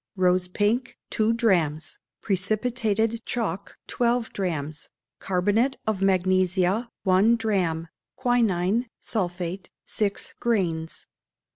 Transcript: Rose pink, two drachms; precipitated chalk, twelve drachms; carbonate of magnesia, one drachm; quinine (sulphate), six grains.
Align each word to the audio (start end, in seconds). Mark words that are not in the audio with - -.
Rose 0.15 0.47
pink, 0.47 0.97
two 1.11 1.31
drachms; 1.31 1.99
precipitated 2.21 3.23
chalk, 3.23 3.77
twelve 3.85 4.33
drachms; 4.33 4.89
carbonate 5.19 5.77
of 5.85 6.01
magnesia, 6.01 6.89
one 7.03 7.35
drachm; 7.35 7.87
quinine 8.15 8.87
(sulphate), 8.99 9.69
six 9.85 10.33
grains. 10.39 11.05